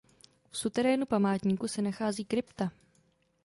[0.51, 2.71] V suterénu památníku se nachází krypta.